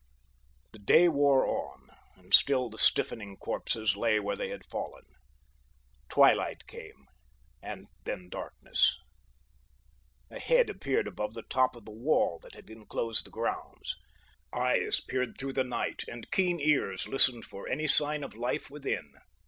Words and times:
The 0.71 0.79
day 0.79 1.07
wore 1.07 1.45
on 1.45 1.91
and 2.15 2.33
still 2.33 2.71
the 2.71 2.79
stiffening 2.79 3.37
corpses 3.37 3.95
lay 3.95 4.19
where 4.19 4.35
they 4.35 4.49
had 4.49 4.65
fallen. 4.65 5.03
Twilight 6.09 6.65
came 6.65 7.05
and 7.61 7.85
then 8.05 8.27
darkness. 8.27 8.97
A 10.31 10.39
head 10.39 10.71
appeared 10.71 11.05
above 11.05 11.35
the 11.35 11.43
top 11.43 11.75
of 11.75 11.85
the 11.85 11.91
wall 11.91 12.39
that 12.41 12.55
had 12.55 12.67
enclosed 12.71 13.27
the 13.27 13.29
grounds. 13.29 13.95
Eyes 14.51 15.01
peered 15.01 15.37
through 15.37 15.53
the 15.53 15.63
night 15.63 16.03
and 16.07 16.31
keen 16.31 16.59
ears 16.59 17.07
listened 17.07 17.45
for 17.45 17.69
any 17.69 17.85
sign 17.85 18.23
of 18.23 18.33
life 18.33 18.71
within. 18.71 19.13